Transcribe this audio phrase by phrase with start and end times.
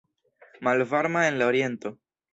[0.61, 1.99] Malvarma en la oriento.